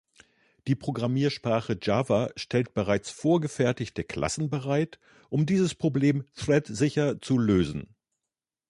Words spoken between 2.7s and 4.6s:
bereits vorgefertigte Klassen